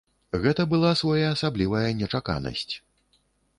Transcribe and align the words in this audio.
Гэта 0.45 0.63
была 0.71 0.93
своеасаблівая 1.01 1.85
нечаканасць. 2.01 2.69